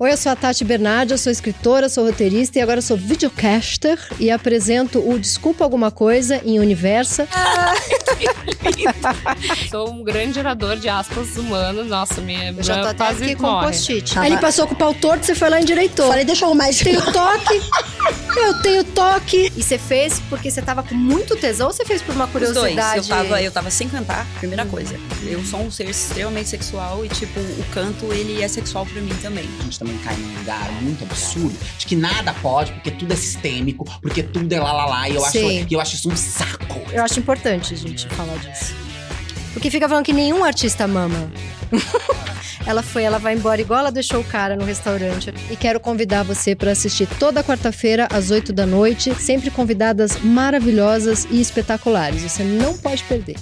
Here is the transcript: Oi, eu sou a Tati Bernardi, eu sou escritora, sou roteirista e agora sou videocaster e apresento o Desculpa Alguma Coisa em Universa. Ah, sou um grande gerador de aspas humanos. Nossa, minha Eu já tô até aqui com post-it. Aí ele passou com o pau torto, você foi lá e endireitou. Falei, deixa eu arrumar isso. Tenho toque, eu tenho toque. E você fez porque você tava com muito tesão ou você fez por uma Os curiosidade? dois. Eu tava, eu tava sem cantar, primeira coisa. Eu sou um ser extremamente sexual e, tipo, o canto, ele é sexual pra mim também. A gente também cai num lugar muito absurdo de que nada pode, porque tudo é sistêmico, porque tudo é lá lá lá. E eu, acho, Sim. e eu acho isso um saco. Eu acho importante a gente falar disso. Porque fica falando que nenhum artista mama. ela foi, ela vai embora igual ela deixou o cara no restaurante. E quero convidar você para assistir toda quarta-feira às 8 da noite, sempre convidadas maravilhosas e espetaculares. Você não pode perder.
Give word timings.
Oi, 0.00 0.12
eu 0.12 0.16
sou 0.16 0.30
a 0.30 0.36
Tati 0.36 0.64
Bernardi, 0.64 1.10
eu 1.10 1.18
sou 1.18 1.32
escritora, 1.32 1.88
sou 1.88 2.06
roteirista 2.06 2.56
e 2.56 2.62
agora 2.62 2.80
sou 2.80 2.96
videocaster 2.96 3.98
e 4.20 4.30
apresento 4.30 5.00
o 5.00 5.18
Desculpa 5.18 5.64
Alguma 5.64 5.90
Coisa 5.90 6.40
em 6.44 6.60
Universa. 6.60 7.26
Ah, 9.00 9.36
sou 9.70 9.92
um 9.92 10.02
grande 10.02 10.34
gerador 10.34 10.76
de 10.76 10.88
aspas 10.88 11.36
humanos. 11.36 11.86
Nossa, 11.86 12.20
minha 12.20 12.50
Eu 12.50 12.62
já 12.62 12.80
tô 12.82 12.88
até 12.88 13.08
aqui 13.08 13.36
com 13.36 13.60
post-it. 13.60 14.18
Aí 14.18 14.26
ele 14.26 14.38
passou 14.38 14.66
com 14.66 14.74
o 14.74 14.76
pau 14.76 14.92
torto, 14.92 15.24
você 15.24 15.34
foi 15.34 15.48
lá 15.48 15.58
e 15.60 15.62
endireitou. 15.62 16.08
Falei, 16.08 16.24
deixa 16.24 16.44
eu 16.44 16.48
arrumar 16.48 16.68
isso. 16.68 16.82
Tenho 16.82 17.00
toque, 17.12 17.60
eu 18.36 18.62
tenho 18.62 18.84
toque. 18.84 19.52
E 19.56 19.62
você 19.62 19.78
fez 19.78 20.20
porque 20.28 20.50
você 20.50 20.60
tava 20.62 20.82
com 20.82 20.94
muito 20.94 21.36
tesão 21.36 21.68
ou 21.68 21.72
você 21.72 21.84
fez 21.84 22.02
por 22.02 22.14
uma 22.14 22.24
Os 22.26 22.30
curiosidade? 22.30 22.94
dois. 22.94 23.08
Eu 23.08 23.16
tava, 23.16 23.42
eu 23.42 23.52
tava 23.52 23.70
sem 23.70 23.88
cantar, 23.88 24.26
primeira 24.38 24.64
coisa. 24.66 24.98
Eu 25.22 25.44
sou 25.44 25.60
um 25.60 25.70
ser 25.70 25.88
extremamente 25.88 26.48
sexual 26.48 27.04
e, 27.04 27.08
tipo, 27.08 27.38
o 27.40 27.64
canto, 27.72 28.12
ele 28.12 28.42
é 28.42 28.48
sexual 28.48 28.84
pra 28.86 29.00
mim 29.00 29.14
também. 29.22 29.48
A 29.60 29.62
gente 29.62 29.78
também 29.78 29.96
cai 29.98 30.16
num 30.16 30.38
lugar 30.38 30.70
muito 30.82 31.04
absurdo 31.04 31.56
de 31.78 31.86
que 31.86 31.96
nada 31.96 32.34
pode, 32.42 32.72
porque 32.72 32.90
tudo 32.90 33.12
é 33.12 33.16
sistêmico, 33.16 33.84
porque 34.00 34.22
tudo 34.22 34.52
é 34.52 34.60
lá 34.60 34.72
lá 34.72 34.86
lá. 34.86 35.08
E 35.08 35.14
eu, 35.14 35.24
acho, 35.24 35.32
Sim. 35.38 35.66
e 35.68 35.72
eu 35.74 35.80
acho 35.80 35.94
isso 35.94 36.10
um 36.10 36.16
saco. 36.16 36.80
Eu 36.92 37.04
acho 37.04 37.18
importante 37.18 37.74
a 37.74 37.76
gente 37.76 38.08
falar 38.08 38.36
disso. 38.38 38.74
Porque 39.52 39.70
fica 39.70 39.88
falando 39.88 40.04
que 40.04 40.12
nenhum 40.12 40.44
artista 40.44 40.86
mama. 40.86 41.30
ela 42.66 42.82
foi, 42.82 43.02
ela 43.02 43.18
vai 43.18 43.34
embora 43.34 43.60
igual 43.60 43.80
ela 43.80 43.92
deixou 43.92 44.20
o 44.20 44.24
cara 44.24 44.56
no 44.56 44.64
restaurante. 44.64 45.32
E 45.50 45.56
quero 45.56 45.80
convidar 45.80 46.22
você 46.22 46.54
para 46.54 46.72
assistir 46.72 47.08
toda 47.18 47.44
quarta-feira 47.44 48.08
às 48.10 48.30
8 48.30 48.52
da 48.52 48.66
noite, 48.66 49.14
sempre 49.14 49.50
convidadas 49.50 50.18
maravilhosas 50.20 51.26
e 51.30 51.40
espetaculares. 51.40 52.22
Você 52.22 52.42
não 52.42 52.76
pode 52.76 53.02
perder. 53.04 53.36